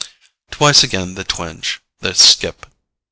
Twice 0.49 0.81
again 0.81 1.13
the 1.13 1.23
twinge, 1.23 1.79
the 1.99 2.15
skip. 2.15 2.65